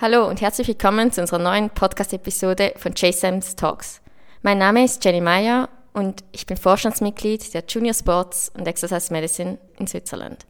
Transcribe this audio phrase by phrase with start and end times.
[0.00, 4.00] Hallo und herzlich willkommen zu unserer neuen Podcast-Episode von JSAMS Talks.
[4.42, 9.56] Mein Name ist Jenny Meyer und ich bin Vorstandsmitglied der Junior Sports und Exercise Medicine
[9.78, 10.46] in Switzerland.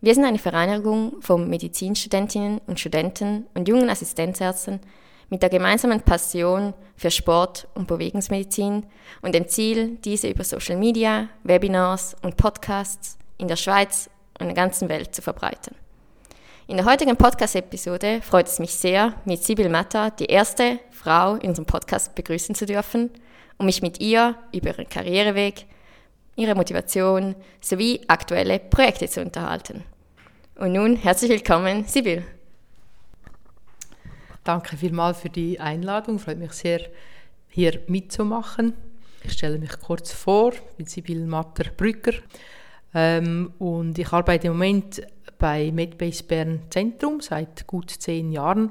[0.00, 4.80] Wir sind eine Vereinigung von Medizinstudentinnen und Studenten und jungen Assistenzärzten
[5.28, 8.86] mit der gemeinsamen Passion für Sport und Bewegungsmedizin
[9.20, 14.08] und dem Ziel, diese über Social Media, Webinars und Podcasts in der Schweiz
[14.40, 15.76] und der ganzen Welt zu verbreiten.
[16.72, 21.50] In der heutigen Podcast-Episode freut es mich sehr, mit Sibyl Matta, die erste Frau in
[21.50, 23.10] unserem Podcast, begrüßen zu dürfen
[23.58, 25.66] und mich mit ihr über ihren Karriereweg,
[26.34, 29.84] ihre Motivation sowie aktuelle Projekte zu unterhalten.
[30.54, 32.24] Und nun herzlich willkommen, Sibyl.
[34.42, 36.18] Danke vielmals für die Einladung.
[36.18, 36.80] Freut mich sehr,
[37.50, 38.72] hier mitzumachen.
[39.24, 40.54] Ich stelle mich kurz vor.
[40.54, 42.14] Ich bin Sibyl Matter-Brücker
[42.94, 45.02] ähm, und ich arbeite im Moment
[45.42, 48.70] bei MedBase Bern Zentrum seit gut zehn Jahren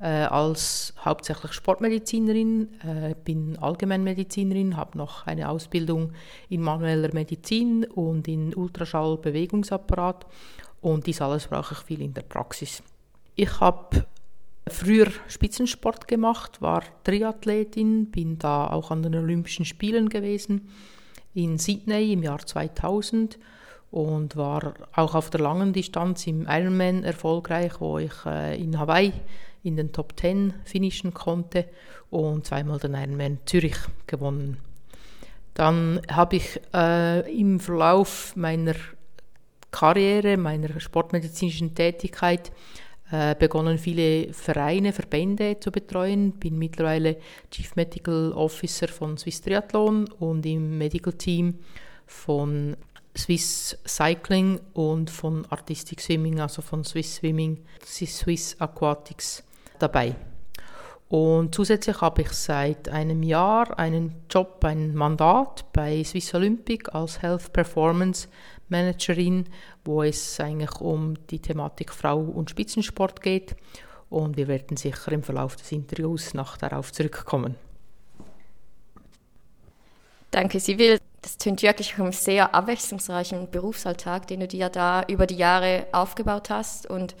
[0.00, 6.10] äh, als hauptsächlich Sportmedizinerin, äh, bin Allgemeinmedizinerin, habe noch eine Ausbildung
[6.48, 10.26] in manueller Medizin und in Ultraschall-Bewegungsapparat
[10.80, 12.82] und dies alles brauche ich viel in der Praxis.
[13.36, 14.04] Ich habe
[14.66, 20.68] früher Spitzensport gemacht, war Triathletin, bin da auch an den Olympischen Spielen gewesen
[21.34, 23.38] in Sydney im Jahr 2000
[23.90, 29.12] und war auch auf der langen Distanz im Ironman erfolgreich, wo ich äh, in Hawaii
[29.62, 31.64] in den Top 10 finishen konnte
[32.10, 34.58] und zweimal den Ironman Zürich gewonnen.
[35.54, 38.74] Dann habe ich äh, im Verlauf meiner
[39.70, 42.52] Karriere, meiner sportmedizinischen Tätigkeit
[43.10, 46.32] äh, begonnen, viele Vereine, Verbände zu betreuen.
[46.32, 47.16] Bin mittlerweile
[47.50, 51.58] Chief Medical Officer von Swiss Triathlon und im Medical Team
[52.06, 52.76] von
[53.16, 59.42] Swiss Cycling und von Artistic Swimming, also von Swiss Swimming, Swiss Aquatics
[59.78, 60.14] dabei.
[61.08, 67.22] Und zusätzlich habe ich seit einem Jahr einen Job, ein Mandat bei Swiss Olympic als
[67.22, 68.28] Health Performance
[68.68, 69.46] Managerin,
[69.84, 73.56] wo es eigentlich um die Thematik Frau und Spitzensport geht.
[74.10, 77.56] Und wir werden sicher im Verlauf des Interviews noch darauf zurückkommen.
[80.30, 80.98] Danke, Sibyl.
[81.22, 85.86] Das tönt wirklich nach einem sehr abwechslungsreichen Berufsalltag, den du dir da über die Jahre
[85.92, 86.86] aufgebaut hast.
[86.86, 87.16] Und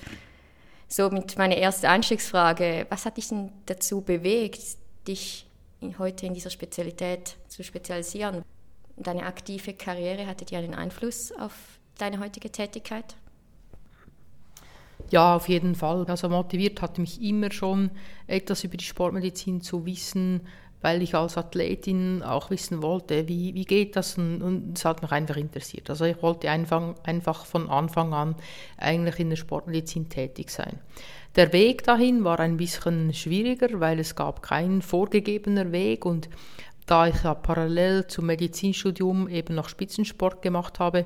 [0.86, 4.60] somit meine erste Einstiegsfrage, was hat dich denn dazu bewegt,
[5.06, 5.46] dich
[5.80, 8.44] in, heute in dieser Spezialität zu spezialisieren?
[8.96, 11.52] Deine aktive Karriere hatte die einen Einfluss auf
[11.98, 13.16] deine heutige Tätigkeit?
[15.10, 16.04] Ja, auf jeden Fall.
[16.08, 17.90] Also motiviert hat mich immer schon,
[18.26, 20.46] etwas über die Sportmedizin zu wissen,
[20.80, 25.10] weil ich als Athletin auch wissen wollte, wie, wie geht das und, es hat mich
[25.10, 25.90] einfach interessiert.
[25.90, 28.36] Also ich wollte einfach, einfach von Anfang an
[28.76, 30.78] eigentlich in der Sportmedizin tätig sein.
[31.36, 36.28] Der Weg dahin war ein bisschen schwieriger, weil es gab keinen vorgegebener Weg und
[36.86, 41.04] da ich ja parallel zum Medizinstudium eben noch Spitzensport gemacht habe,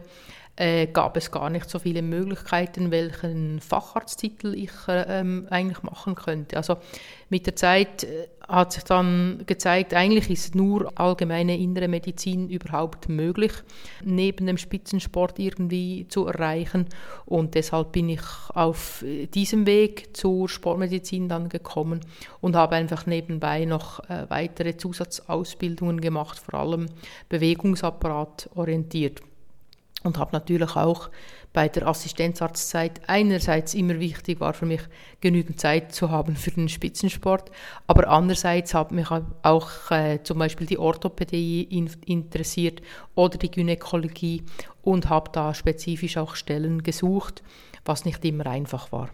[0.56, 6.14] äh, gab es gar nicht so viele Möglichkeiten, welchen Facharzttitel ich äh, ähm, eigentlich machen
[6.14, 6.58] könnte.
[6.58, 6.76] Also
[7.30, 13.08] mit der Zeit äh, hat sich dann gezeigt, eigentlich ist nur allgemeine innere Medizin überhaupt
[13.08, 13.52] möglich,
[14.04, 16.86] neben dem Spitzensport irgendwie zu erreichen.
[17.24, 19.02] Und deshalb bin ich auf
[19.32, 22.00] diesem Weg zur Sportmedizin dann gekommen
[22.42, 26.86] und habe einfach nebenbei noch äh, weitere Zusatzausbildungen gemacht, vor allem
[27.30, 29.22] Bewegungsapparat orientiert
[30.02, 31.10] und habe natürlich auch
[31.52, 34.80] bei der Assistenzarztzeit einerseits immer wichtig war für mich
[35.20, 37.50] genügend Zeit zu haben für den Spitzensport,
[37.86, 39.08] aber andererseits hat mich
[39.42, 42.80] auch äh, zum Beispiel die Orthopädie in, interessiert
[43.14, 44.44] oder die Gynäkologie
[44.82, 47.42] und habe da spezifisch auch Stellen gesucht,
[47.84, 49.10] was nicht immer einfach war.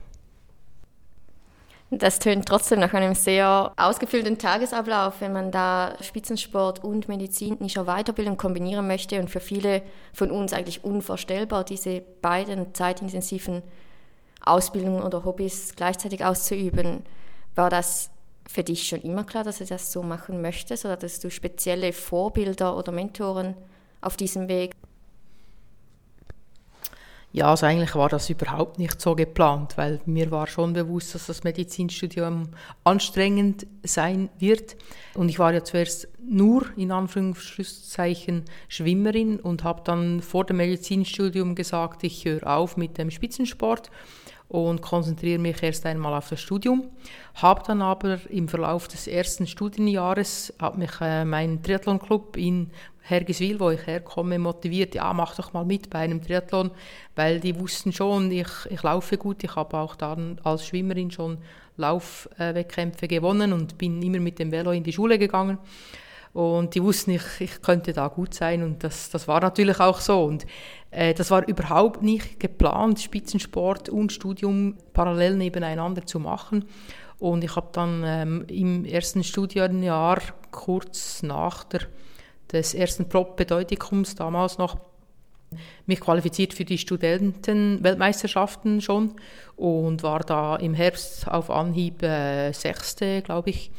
[1.90, 8.36] Das tönt trotzdem nach einem sehr ausgefüllten Tagesablauf, wenn man da Spitzensport und medizinische Weiterbildung
[8.36, 9.82] kombinieren möchte und für viele
[10.12, 13.62] von uns eigentlich unvorstellbar, diese beiden zeitintensiven
[14.44, 17.04] Ausbildungen oder Hobbys gleichzeitig auszuüben.
[17.54, 18.10] War das
[18.46, 21.94] für dich schon immer klar, dass du das so machen möchtest oder dass du spezielle
[21.94, 23.54] Vorbilder oder Mentoren
[24.02, 24.72] auf diesem Weg
[27.30, 31.26] ja, also eigentlich war das überhaupt nicht so geplant, weil mir war schon bewusst, dass
[31.26, 32.48] das Medizinstudium
[32.84, 34.76] anstrengend sein wird.
[35.14, 41.54] Und ich war ja zuerst nur in Anführungszeichen Schwimmerin und habe dann vor dem Medizinstudium
[41.54, 43.90] gesagt, ich höre auf mit dem Spitzensport
[44.48, 46.84] und konzentriere mich erst einmal auf das Studium.
[47.34, 52.70] Habe dann aber im Verlauf des ersten Studienjahres hat mich äh, mein Triathlonclub in
[53.02, 56.70] Hergiswil, wo ich herkomme, motiviert, ja, mach doch mal mit bei einem Triathlon,
[57.16, 61.38] weil die wussten schon, ich, ich laufe gut, ich habe auch dann als Schwimmerin schon
[61.76, 65.58] Laufwettkämpfe gewonnen und bin immer mit dem Velo in die Schule gegangen.
[66.32, 70.00] Und die wussten, ich, ich könnte da gut sein und das, das war natürlich auch
[70.00, 70.24] so.
[70.24, 70.46] Und
[70.90, 76.66] äh, das war überhaupt nicht geplant, Spitzensport und Studium parallel nebeneinander zu machen.
[77.18, 80.20] Und ich habe dann ähm, im ersten Studienjahr,
[80.50, 81.80] kurz nach der,
[82.52, 84.76] des ersten Prop-Bedeutikums damals noch,
[85.86, 89.14] mich qualifiziert für die Studentenweltmeisterschaften schon
[89.56, 93.70] und war da im Herbst auf Anhieb äh, Sechste, glaube ich.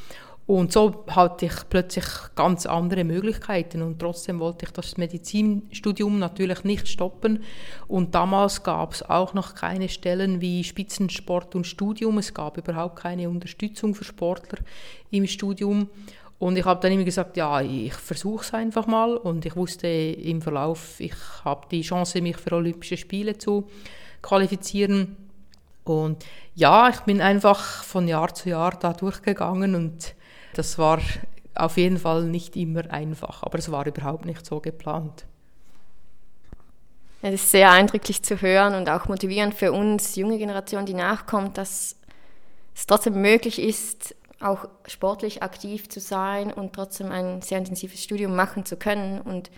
[0.49, 6.63] Und so hatte ich plötzlich ganz andere Möglichkeiten und trotzdem wollte ich das Medizinstudium natürlich
[6.63, 7.43] nicht stoppen.
[7.87, 12.17] Und damals gab es auch noch keine Stellen wie Spitzensport und Studium.
[12.17, 14.57] Es gab überhaupt keine Unterstützung für Sportler
[15.11, 15.87] im Studium.
[16.39, 19.17] Und ich habe dann immer gesagt, ja, ich versuche es einfach mal.
[19.17, 21.13] Und ich wusste im Verlauf, ich
[21.45, 23.69] habe die Chance, mich für Olympische Spiele zu
[24.23, 25.15] qualifizieren.
[25.83, 26.25] Und
[26.55, 30.15] ja, ich bin einfach von Jahr zu Jahr da durchgegangen und
[30.59, 30.99] das war
[31.55, 35.25] auf jeden Fall nicht immer einfach, aber es war überhaupt nicht so geplant.
[37.21, 41.57] Es ist sehr eindrücklich zu hören und auch motivierend für uns, junge Generation, die nachkommt,
[41.57, 41.95] dass
[42.75, 48.35] es trotzdem möglich ist, auch sportlich aktiv zu sein und trotzdem ein sehr intensives Studium
[48.35, 49.21] machen zu können.
[49.21, 49.51] Und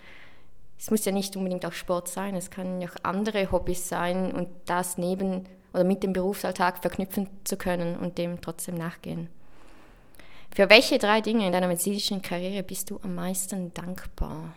[0.78, 4.32] es muss ja nicht unbedingt auch Sport sein, es kann ja auch andere Hobbys sein
[4.32, 9.28] und das neben oder mit dem Berufsalltag verknüpfen zu können und dem trotzdem nachgehen.
[10.54, 14.52] Für welche drei Dinge in deiner medizinischen Karriere bist du am meisten dankbar?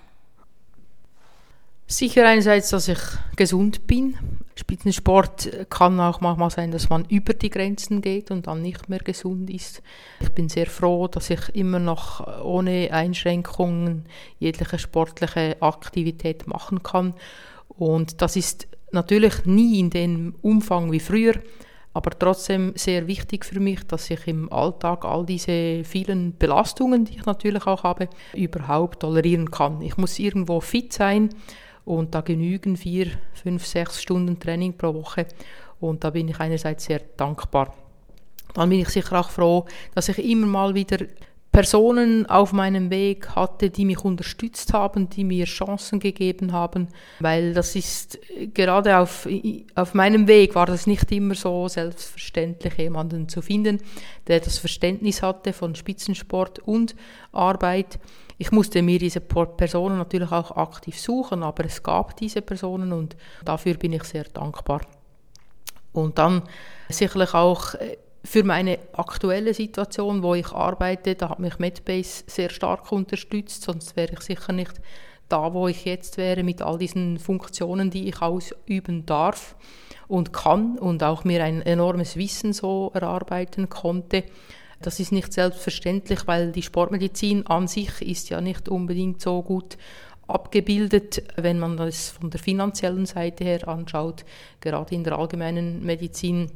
[1.87, 2.99] Sicher einerseits, dass ich
[3.37, 4.17] gesund bin.
[4.55, 8.99] Spitzensport kann auch manchmal sein, dass man über die Grenzen geht und dann nicht mehr
[8.99, 9.81] gesund ist.
[10.19, 14.05] Ich bin sehr froh, dass ich immer noch ohne Einschränkungen
[14.39, 17.13] jegliche sportliche Aktivität machen kann.
[17.69, 21.35] Und das ist natürlich nie in dem Umfang wie früher,
[21.95, 27.15] aber trotzdem sehr wichtig für mich, dass ich im Alltag all diese vielen Belastungen, die
[27.15, 29.81] ich natürlich auch habe, überhaupt tolerieren kann.
[29.81, 31.29] Ich muss irgendwo fit sein
[31.85, 35.25] und da genügen vier, fünf, sechs Stunden Training pro Woche
[35.79, 37.73] und da bin ich einerseits sehr dankbar.
[38.53, 39.63] Dann bin ich sicher auch froh,
[39.93, 40.97] dass ich immer mal wieder
[41.55, 46.89] Personen auf meinem Weg hatte, die mich unterstützt haben, die mir Chancen gegeben haben,
[47.21, 48.19] weil das ist
[48.53, 49.25] gerade auf,
[49.73, 53.79] auf meinem Weg war das nicht immer so selbstverständlich, jemanden zu finden,
[54.27, 56.93] der das Verständnis hatte von Spitzensport und
[57.31, 57.99] Arbeit.
[58.37, 63.15] Ich musste mir diese Personen natürlich auch aktiv suchen, aber es gab diese Personen und
[63.45, 64.81] dafür bin ich sehr dankbar.
[65.93, 66.43] Und dann
[66.89, 72.49] sicherlich auch äh, für meine aktuelle Situation, wo ich arbeite, da hat mich Medbase sehr
[72.49, 74.73] stark unterstützt, sonst wäre ich sicher nicht
[75.29, 79.55] da, wo ich jetzt wäre, mit all diesen Funktionen, die ich ausüben darf
[80.07, 84.23] und kann und auch mir ein enormes Wissen so erarbeiten konnte.
[84.81, 89.77] Das ist nicht selbstverständlich, weil die Sportmedizin an sich ist ja nicht unbedingt so gut
[90.27, 94.25] abgebildet, wenn man das von der finanziellen Seite her anschaut.
[94.59, 96.51] Gerade in der allgemeinen Medizin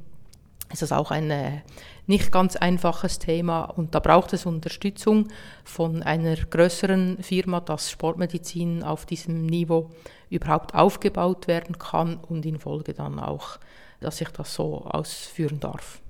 [0.72, 1.62] ist das auch ein äh,
[2.06, 5.28] nicht ganz einfaches Thema und da braucht es Unterstützung
[5.64, 9.90] von einer größeren Firma, dass Sportmedizin auf diesem Niveau
[10.30, 13.58] überhaupt aufgebaut werden kann und in Folge dann auch,
[14.00, 16.02] dass ich das so ausführen darf.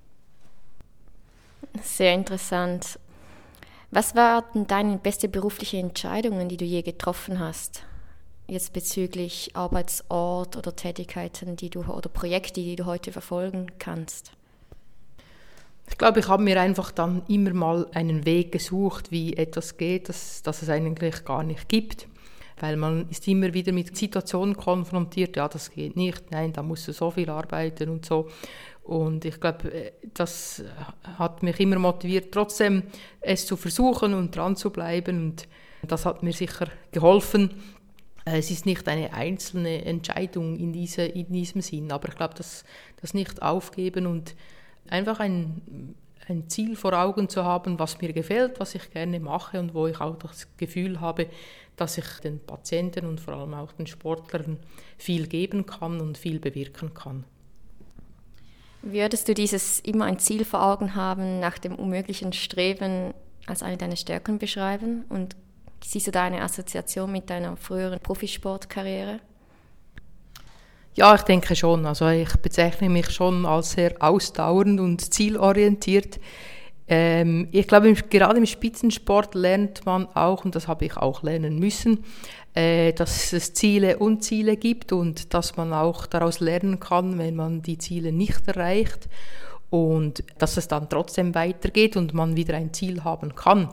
[1.81, 2.99] Sehr interessant.
[3.91, 7.83] Was waren deine beste berufliche Entscheidungen, die du je getroffen hast?
[8.47, 14.31] Jetzt bezüglich Arbeitsort oder Tätigkeiten, die du oder Projekte, die du heute verfolgen kannst?
[15.89, 20.07] Ich glaube, ich habe mir einfach dann immer mal einen Weg gesucht, wie etwas geht,
[20.07, 22.07] das, das es eigentlich gar nicht gibt.
[22.61, 26.87] Weil man ist immer wieder mit Situationen konfrontiert, ja, das geht nicht, nein, da musst
[26.87, 28.27] du so viel arbeiten und so.
[28.83, 30.63] Und ich glaube, äh, das
[31.17, 32.83] hat mich immer motiviert, trotzdem
[33.21, 35.25] es zu versuchen und dran zu bleiben.
[35.25, 35.47] Und
[35.87, 37.51] das hat mir sicher geholfen.
[38.25, 42.33] Äh, es ist nicht eine einzelne Entscheidung in, diese, in diesem Sinn, aber ich glaube,
[42.35, 42.65] das,
[43.01, 44.35] das nicht aufgeben und
[44.89, 45.95] einfach ein,
[46.27, 49.87] ein Ziel vor Augen zu haben, was mir gefällt, was ich gerne mache und wo
[49.87, 51.27] ich auch das Gefühl habe,
[51.75, 54.57] dass ich den Patienten und vor allem auch den Sportlern
[54.97, 57.23] viel geben kann und viel bewirken kann.
[58.81, 63.13] Würdest du dieses immer ein Ziel vor Augen haben, nach dem unmöglichen Streben
[63.45, 65.03] als eine deiner Stärken beschreiben?
[65.09, 65.35] Und
[65.83, 69.19] siehst du da eine Assoziation mit deiner früheren Profisportkarriere?
[70.95, 71.85] Ja, ich denke schon.
[71.85, 76.19] Also ich bezeichne mich schon als sehr ausdauernd und zielorientiert.
[76.87, 81.59] Ähm, ich glaube, gerade im Spitzensport lernt man auch, und das habe ich auch lernen
[81.59, 82.03] müssen,
[82.55, 87.35] äh, dass es Ziele und Ziele gibt und dass man auch daraus lernen kann, wenn
[87.35, 89.07] man die Ziele nicht erreicht
[89.69, 93.69] und dass es dann trotzdem weitergeht und man wieder ein Ziel haben kann.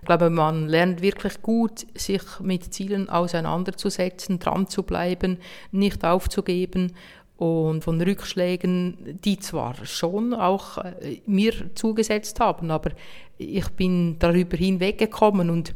[0.00, 5.38] Ich glaube, man lernt wirklich gut, sich mit Zielen auseinanderzusetzen, dran zu bleiben,
[5.72, 6.94] nicht aufzugeben
[7.36, 12.90] und von Rückschlägen, die zwar schon auch äh, mir zugesetzt haben, aber
[13.38, 15.74] ich bin darüber hinweggekommen und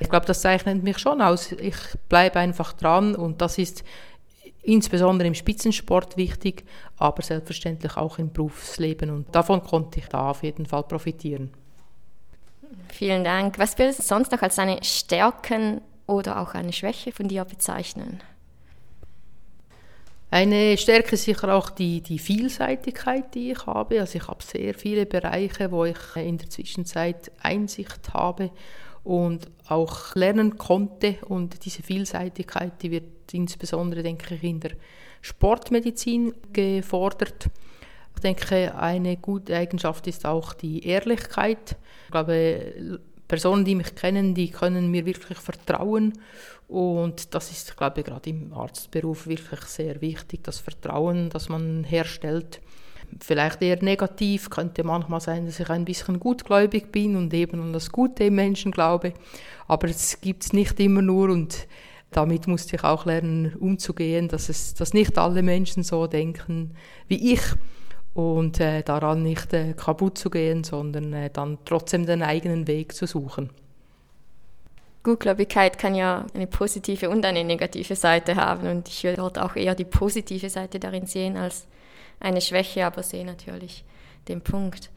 [0.00, 1.52] ich glaube, das zeichnet mich schon aus.
[1.52, 1.76] Ich
[2.08, 3.84] bleibe einfach dran und das ist
[4.62, 6.64] insbesondere im Spitzensport wichtig,
[6.96, 11.50] aber selbstverständlich auch im Berufsleben und davon konnte ich da auf jeden Fall profitieren.
[12.92, 13.58] Vielen Dank.
[13.58, 18.20] Was würdest du sonst noch als eine Stärken oder auch eine Schwäche von dir bezeichnen?
[20.30, 24.00] Eine Stärke ist sicher auch die, die Vielseitigkeit, die ich habe.
[24.00, 28.50] Also ich habe sehr viele Bereiche, wo ich in der Zwischenzeit Einsicht habe
[29.04, 31.18] und auch lernen konnte.
[31.28, 34.72] Und diese Vielseitigkeit, die wird insbesondere, denke ich, in der
[35.20, 37.46] Sportmedizin gefordert.
[38.14, 41.76] Ich denke, eine gute Eigenschaft ist auch die Ehrlichkeit.
[42.06, 46.12] Ich glaube, Personen, die mich kennen, die können mir wirklich vertrauen.
[46.68, 51.84] Und das ist, glaube ich, gerade im Arztberuf wirklich sehr wichtig, das Vertrauen, das man
[51.84, 52.60] herstellt.
[53.20, 57.72] Vielleicht eher negativ könnte manchmal sein, dass ich ein bisschen gutgläubig bin und eben an
[57.72, 59.12] das Gute im Menschen glaube.
[59.68, 61.66] Aber es gibt es nicht immer nur und
[62.10, 66.74] damit musste ich auch lernen, umzugehen, dass, es, dass nicht alle Menschen so denken
[67.08, 67.40] wie ich
[68.14, 72.94] und äh, daran nicht äh, kaputt zu gehen, sondern äh, dann trotzdem den eigenen Weg
[72.94, 73.50] zu suchen.
[75.02, 79.54] Gutgläubigkeit kann ja eine positive und eine negative Seite haben und ich würde dort auch
[79.54, 81.66] eher die positive Seite darin sehen als
[82.20, 83.84] eine Schwäche, aber sehe natürlich
[84.28, 84.90] den Punkt.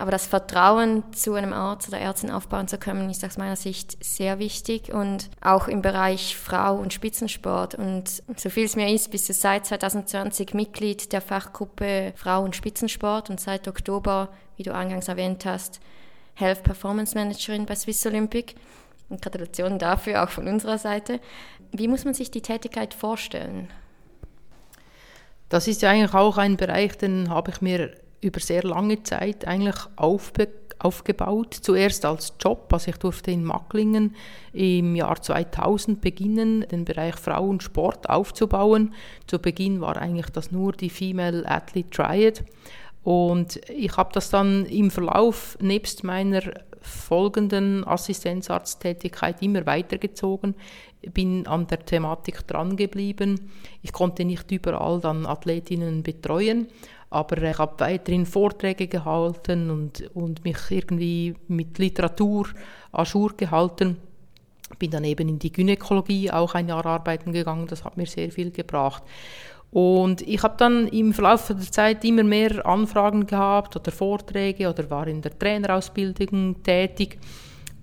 [0.00, 4.02] Aber das Vertrauen zu einem Arzt oder Ärztin aufbauen zu können, ist aus meiner Sicht
[4.02, 7.74] sehr wichtig und auch im Bereich Frau und Spitzensport.
[7.74, 12.54] Und so viel es mir ist, bist du seit 2020 Mitglied der Fachgruppe Frau und
[12.54, 15.80] Spitzensport und seit Oktober, wie du eingangs erwähnt hast,
[16.34, 18.54] Health Performance Managerin bei Swiss Olympic.
[19.08, 21.18] Und Gratulation dafür auch von unserer Seite.
[21.72, 23.68] Wie muss man sich die Tätigkeit vorstellen?
[25.48, 29.46] Das ist ja eigentlich auch ein Bereich, den habe ich mir über sehr lange Zeit
[29.46, 30.48] eigentlich aufbe
[30.80, 31.54] aufgebaut.
[31.54, 34.14] Zuerst als Job, also ich durfte in Macklingen
[34.52, 38.94] im Jahr 2000 beginnen, den Bereich Frauensport aufzubauen.
[39.26, 42.44] Zu Beginn war eigentlich das nur die Female Athlete Triad.
[43.02, 46.42] Und ich habe das dann im Verlauf nebst meiner
[46.80, 50.54] folgenden Assistenzarzttätigkeit immer weitergezogen,
[51.12, 53.50] bin an der Thematik dran geblieben.
[53.82, 56.68] Ich konnte nicht überall dann Athletinnen betreuen,
[57.10, 62.48] aber ich habe weiterhin Vorträge gehalten und, und mich irgendwie mit Literatur
[62.92, 63.96] ajour gehalten.
[64.78, 68.30] Bin dann eben in die Gynäkologie auch ein Jahr arbeiten gegangen, das hat mir sehr
[68.30, 69.02] viel gebracht.
[69.70, 74.88] Und ich habe dann im Verlauf der Zeit immer mehr Anfragen gehabt oder Vorträge oder
[74.90, 77.18] war in der Trainerausbildung tätig.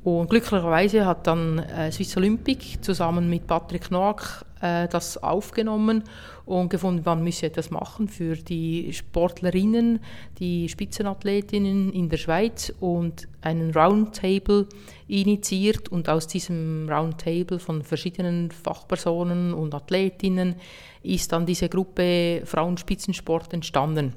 [0.03, 6.03] Und glücklicherweise hat dann äh, Swiss Olympic zusammen mit Patrick Noack äh, das aufgenommen
[6.45, 9.99] und gefunden, man müsse etwas machen für die Sportlerinnen,
[10.39, 14.67] die Spitzenathletinnen in der Schweiz und einen Roundtable
[15.07, 20.55] initiiert und aus diesem Roundtable von verschiedenen Fachpersonen und Athletinnen
[21.03, 24.13] ist dann diese Gruppe Frauenspitzensport entstanden.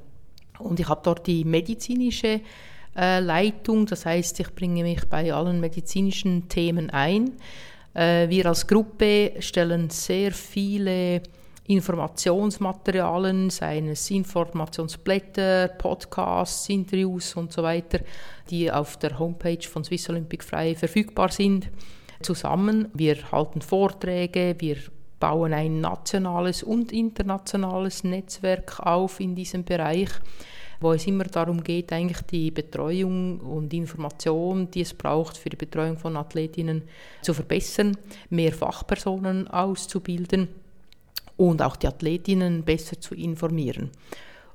[0.58, 2.40] Und ich habe dort die medizinische
[2.96, 7.32] äh, Leitung, das heißt, ich bringe mich bei allen medizinischen Themen ein.
[7.94, 11.22] Äh, wir als Gruppe stellen sehr viele
[11.68, 18.00] Informationsmaterialien, seien es Informationsblätter, Podcasts, Interviews und so weiter,
[18.48, 21.70] die auf der Homepage von Swiss Olympic frei verfügbar sind,
[22.22, 22.88] zusammen.
[22.94, 24.78] Wir halten Vorträge, wir
[25.20, 30.08] bauen ein nationales und internationales Netzwerk auf in diesem Bereich
[30.80, 35.56] wo es immer darum geht, eigentlich die Betreuung und Information, die es braucht für die
[35.56, 36.82] Betreuung von Athletinnen
[37.22, 37.96] zu verbessern,
[38.30, 40.48] mehr Fachpersonen auszubilden
[41.36, 43.90] und auch die Athletinnen besser zu informieren.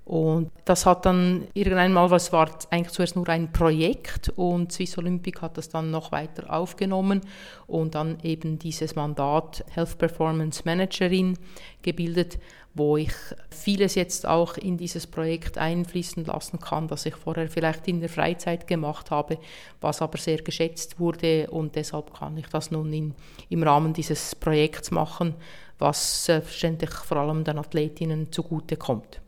[0.05, 4.97] Und das hat dann irgendwann mal, was war eigentlich zuerst nur ein Projekt und Swiss
[4.97, 7.21] Olympic hat das dann noch weiter aufgenommen
[7.67, 11.37] und dann eben dieses Mandat Health Performance Managerin
[11.83, 12.37] gebildet,
[12.73, 13.13] wo ich
[13.49, 18.09] vieles jetzt auch in dieses Projekt einfließen lassen kann, das ich vorher vielleicht in der
[18.09, 19.37] Freizeit gemacht habe,
[19.79, 23.15] was aber sehr geschätzt wurde und deshalb kann ich das nun in,
[23.47, 25.35] im Rahmen dieses Projekts machen,
[25.79, 29.22] was selbstverständlich vor allem den Athletinnen zugute kommt.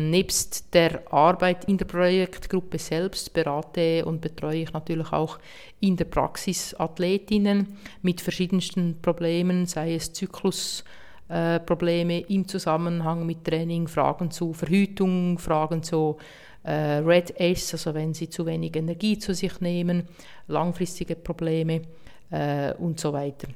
[0.00, 5.40] Nebst der Arbeit in der Projektgruppe selbst berate und betreue ich natürlich auch
[5.80, 14.30] in der Praxis Athletinnen mit verschiedensten Problemen, sei es Zyklusprobleme im Zusammenhang mit Training, Fragen
[14.30, 16.18] zu Verhütung, Fragen zu
[16.62, 20.06] äh, Red S, also wenn sie zu wenig Energie zu sich nehmen,
[20.46, 21.82] langfristige Probleme
[22.30, 23.48] äh, und so weiter.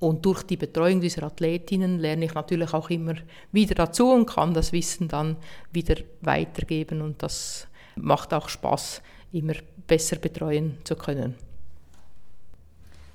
[0.00, 3.14] Und durch die Betreuung dieser Athletinnen lerne ich natürlich auch immer
[3.52, 5.36] wieder dazu und kann das Wissen dann
[5.72, 7.02] wieder weitergeben.
[7.02, 9.02] Und das macht auch Spaß,
[9.32, 9.54] immer
[9.86, 11.34] besser betreuen zu können.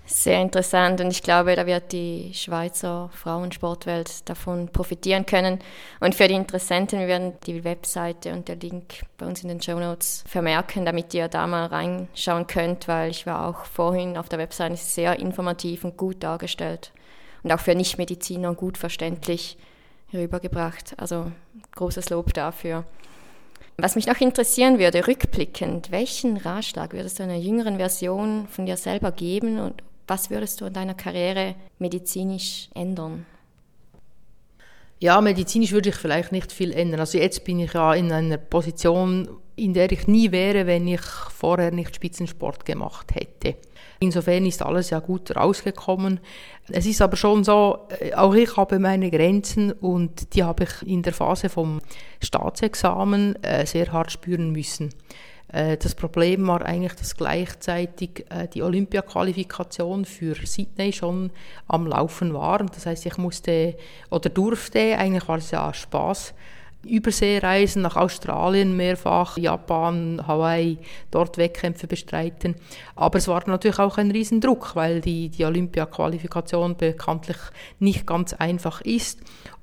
[0.07, 5.57] Sehr interessant und ich glaube, da wird die Schweizer Frauensportwelt davon profitieren können.
[5.99, 9.59] Und für die Interessenten, wir werden die Webseite und der Link bei uns in den
[9.59, 14.29] Show Notes vermerken, damit ihr da mal reinschauen könnt, weil ich war auch vorhin auf
[14.29, 16.91] der Webseite sehr informativ und gut dargestellt
[17.41, 19.57] und auch für Nichtmediziner gut verständlich
[20.09, 20.93] herübergebracht.
[20.97, 21.31] Also
[21.73, 22.85] großes Lob dafür.
[23.77, 28.77] Was mich noch interessieren würde, rückblickend, welchen Ratschlag würdest du einer jüngeren Version von dir
[28.77, 33.25] selber geben und was würdest du in deiner Karriere medizinisch ändern?
[34.99, 37.01] Ja, medizinisch würde ich vielleicht nicht viel ändern.
[37.01, 41.01] Also jetzt bin ich ja in einer Position, in der ich nie wäre, wenn ich
[41.01, 43.55] vorher nicht Spitzensport gemacht hätte.
[43.99, 46.19] Insofern ist alles ja gut rausgekommen.
[46.69, 50.87] Es ist aber schon so, äh, auch ich habe meine Grenzen und die habe ich
[50.87, 51.81] in der Phase vom
[52.21, 54.93] Staatsexamen äh, sehr hart spüren müssen.
[55.55, 61.31] Äh, das Problem war eigentlich, dass gleichzeitig äh, die Olympia-Qualifikation für Sydney schon
[61.67, 62.57] am Laufen war.
[62.65, 63.77] Das heißt, ich musste
[64.11, 66.33] oder durfte, eigentlich war es ja Spaß,
[66.85, 70.77] Überseereisen nach Australien mehrfach, Japan, Hawaii,
[71.09, 72.55] dort Wettkämpfe bestreiten.
[72.95, 77.37] Aber es war natürlich auch ein Riesendruck, weil die, die Olympia-Qualifikation bekanntlich
[77.79, 79.19] nicht ganz einfach ist.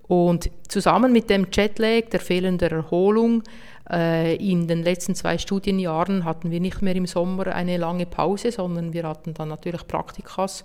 [0.08, 3.44] Und zusammen mit dem Jetlag, der fehlenden Erholung,
[3.90, 8.92] in den letzten zwei Studienjahren hatten wir nicht mehr im Sommer eine lange Pause, sondern
[8.92, 10.64] wir hatten dann natürlich Praktikas.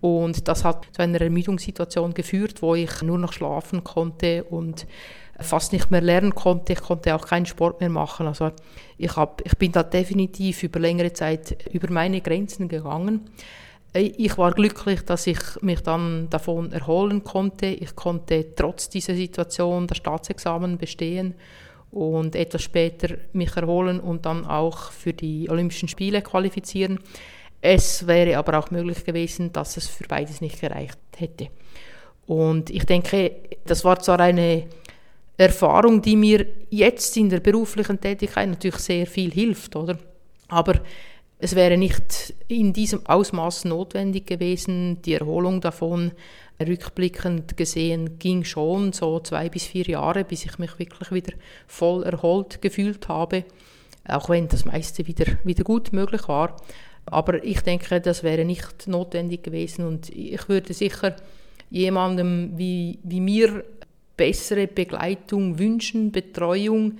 [0.00, 4.86] Und das hat zu einer Ermüdungssituation geführt, wo ich nur noch schlafen konnte und
[5.38, 6.74] fast nicht mehr lernen konnte.
[6.74, 8.26] Ich konnte auch keinen Sport mehr machen.
[8.26, 8.52] Also
[8.98, 13.30] ich, hab, ich bin da definitiv über längere Zeit über meine Grenzen gegangen.
[13.92, 17.66] Ich war glücklich, dass ich mich dann davon erholen konnte.
[17.66, 21.34] Ich konnte trotz dieser Situation das Staatsexamen bestehen
[21.90, 27.00] und etwas später mich erholen und dann auch für die Olympischen Spiele qualifizieren.
[27.60, 31.48] Es wäre aber auch möglich gewesen, dass es für beides nicht gereicht hätte.
[32.26, 33.32] Und ich denke,
[33.64, 34.64] das war zwar eine
[35.36, 39.98] Erfahrung, die mir jetzt in der beruflichen Tätigkeit natürlich sehr viel hilft, oder?
[40.48, 40.80] Aber
[41.38, 46.12] es wäre nicht in diesem Ausmaß notwendig gewesen, die Erholung davon
[46.60, 51.32] rückblickend gesehen ging schon so zwei bis vier Jahre, bis ich mich wirklich wieder
[51.66, 53.44] voll erholt gefühlt habe,
[54.06, 56.56] auch wenn das meiste wieder, wieder gut möglich war.
[57.04, 61.16] Aber ich denke, das wäre nicht notwendig gewesen und ich würde sicher
[61.70, 63.64] jemandem wie, wie mir
[64.16, 66.98] bessere Begleitung wünschen, Betreuung,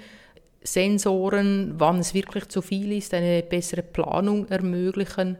[0.63, 5.39] Sensoren, wann es wirklich zu viel ist, eine bessere Planung ermöglichen,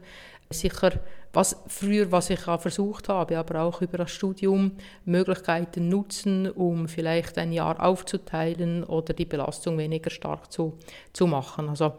[0.49, 0.99] sicher
[1.37, 4.71] was früher, was ich auch versucht habe, aber auch über das Studium
[5.05, 10.79] Möglichkeiten nutzen, um vielleicht ein Jahr aufzuteilen oder die Belastung weniger stark zu,
[11.13, 11.69] zu machen.
[11.69, 11.93] Also,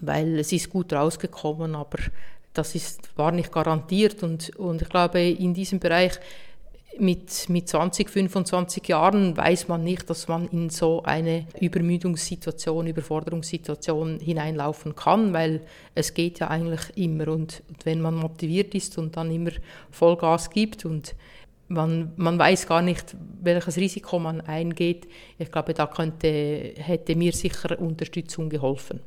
[0.00, 1.98] weil es ist gut rausgekommen, aber
[2.54, 6.20] das ist, war nicht garantiert und, und ich glaube, in diesem Bereich
[6.98, 14.18] mit, mit 20, 25 Jahren weiß man nicht, dass man in so eine Übermüdungssituation, Überforderungssituation
[14.20, 15.62] hineinlaufen kann, weil
[15.94, 17.28] es geht ja eigentlich immer.
[17.28, 19.50] Und, und wenn man motiviert ist und dann immer
[19.90, 21.14] Vollgas gibt und
[21.68, 25.06] man, man weiß gar nicht, welches Risiko man eingeht,
[25.38, 29.00] ich glaube, da könnte, hätte mir sicher Unterstützung geholfen.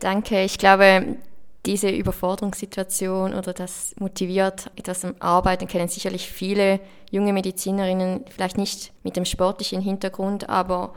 [0.00, 0.42] Danke.
[0.42, 1.16] Ich glaube,
[1.64, 8.92] diese Überforderungssituation oder das motiviert etwas am Arbeiten kennen sicherlich viele junge Medizinerinnen, vielleicht nicht
[9.04, 10.94] mit dem sportlichen Hintergrund, aber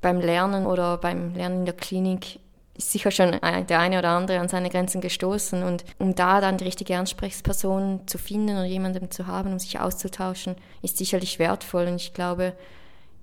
[0.00, 2.38] beim Lernen oder beim Lernen in der Klinik
[2.76, 5.62] ist sicher schon der eine oder andere an seine Grenzen gestoßen.
[5.62, 9.78] Und um da dann die richtige Ansprechperson zu finden oder jemandem zu haben, um sich
[9.78, 11.86] auszutauschen, ist sicherlich wertvoll.
[11.86, 12.54] Und ich glaube,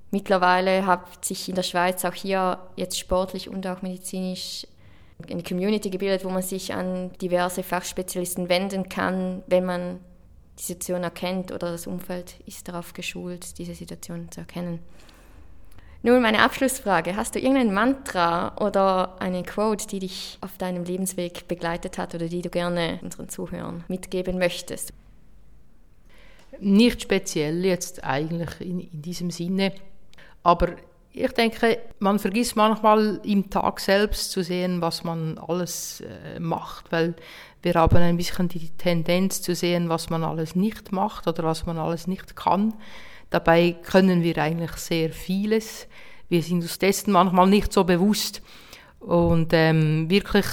[0.09, 4.65] mittlerweile hat sich in der Schweiz auch hier jetzt sportlich und auch medizinisch
[5.29, 9.99] eine Community gebildet, wo man sich an diverse Fachspezialisten wenden kann, wenn man
[10.59, 14.79] die Situation erkennt oder das Umfeld ist darauf geschult, diese Situation zu erkennen.
[16.03, 17.15] Nun meine Abschlussfrage.
[17.15, 22.27] Hast du irgendein Mantra oder eine Quote, die dich auf deinem Lebensweg begleitet hat oder
[22.27, 24.93] die du gerne unseren Zuhörern mitgeben möchtest?
[26.61, 29.73] nicht speziell jetzt eigentlich in, in diesem Sinne,
[30.43, 30.75] aber
[31.13, 36.91] ich denke, man vergisst manchmal im Tag selbst zu sehen, was man alles äh, macht,
[36.91, 37.15] weil
[37.61, 41.65] wir haben ein bisschen die Tendenz zu sehen, was man alles nicht macht oder was
[41.65, 42.73] man alles nicht kann.
[43.29, 45.87] Dabei können wir eigentlich sehr vieles.
[46.29, 48.41] Wir sind uns dessen manchmal nicht so bewusst
[48.99, 50.45] und ähm, wirklich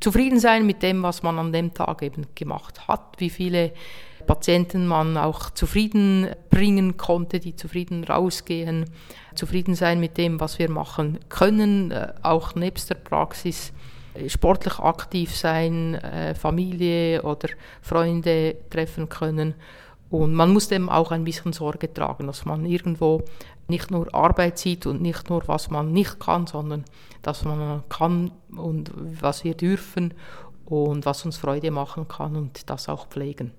[0.00, 3.72] zufrieden sein mit dem, was man an dem Tag eben gemacht hat, wie viele
[4.26, 8.86] Patienten man auch zufrieden bringen konnte, die zufrieden rausgehen,
[9.34, 13.72] zufrieden sein mit dem, was wir machen können, äh, auch nebst der Praxis
[14.14, 17.48] äh, sportlich aktiv sein, äh, Familie oder
[17.82, 19.54] Freunde treffen können.
[20.10, 23.22] Und man muss dem auch ein bisschen Sorge tragen, dass man irgendwo
[23.68, 26.84] nicht nur Arbeit sieht und nicht nur, was man nicht kann, sondern
[27.22, 30.14] dass man kann und was wir dürfen
[30.64, 33.52] und was uns Freude machen kann und das auch pflegen.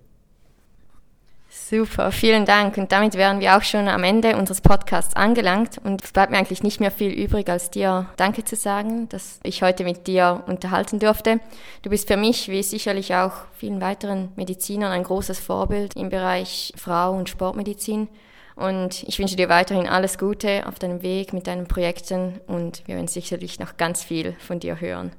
[1.50, 2.78] Super, vielen Dank.
[2.78, 5.78] Und damit wären wir auch schon am Ende unseres Podcasts angelangt.
[5.84, 9.40] Und es bleibt mir eigentlich nicht mehr viel übrig, als dir Danke zu sagen, dass
[9.44, 11.40] ich heute mit dir unterhalten durfte.
[11.84, 16.74] Du bist für mich, wie sicherlich auch vielen weiteren Medizinern, ein großes Vorbild im Bereich
[16.76, 18.10] Frau- und Sportmedizin.
[18.56, 22.96] Und ich wünsche dir weiterhin alles Gute auf deinem Weg mit deinen Projekten und wir
[22.96, 25.12] werden sicherlich noch ganz viel von dir hören.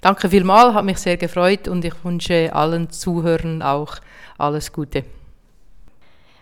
[0.00, 3.96] Danke vielmals, hat mich sehr gefreut und ich wünsche allen Zuhörern auch
[4.38, 5.04] alles Gute.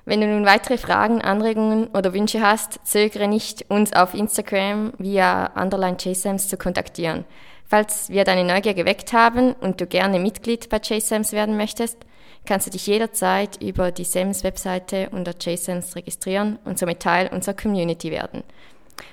[0.06, 5.50] Wenn du nun weitere Fragen, Anregungen oder Wünsche hast, zögere nicht, uns auf Instagram via
[5.54, 7.24] Underline JSAMS zu kontaktieren.
[7.66, 11.96] Falls wir deine Neugier geweckt haben und du gerne Mitglied bei JSAMS werden möchtest,
[12.44, 18.10] kannst du dich jederzeit über die SAMS-Webseite unter JSAMS registrieren und somit Teil unserer Community
[18.10, 18.42] werden.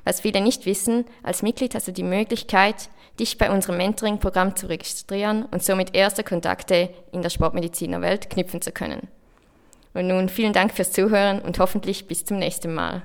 [0.04, 4.68] Was viele nicht wissen, als Mitglied hast du die Möglichkeit, dich bei unserem Mentoring-Programm zu
[4.68, 9.08] registrieren und somit erste Kontakte in der Sportmedizinerwelt knüpfen zu können.
[9.94, 13.04] Und nun vielen Dank fürs Zuhören und hoffentlich bis zum nächsten Mal.